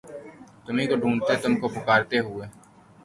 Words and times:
تمہی 0.65 0.85
کو 0.89 0.95
ڈھونڈتے 1.01 1.33
تم 1.43 1.53
کو 1.61 1.67
پکارتے 1.75 2.17
ہوئے 2.19 2.45
دن 2.47 2.59